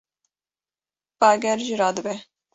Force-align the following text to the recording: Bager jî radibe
Bager 1.21 1.59
jî 1.67 1.73
radibe 1.79 2.15